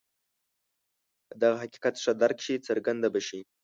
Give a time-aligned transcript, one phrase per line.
[1.27, 3.39] که دغه حقیقت ښه درک شي څرګنده به شي.